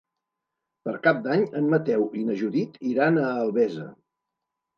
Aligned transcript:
Per 0.87 0.93
Cap 1.03 1.19
d'Any 1.27 1.45
en 1.59 1.67
Mateu 1.73 2.07
i 2.21 2.25
na 2.31 2.39
Judit 2.41 2.81
iran 2.93 3.21
a 3.21 3.27
Albesa. 3.45 3.87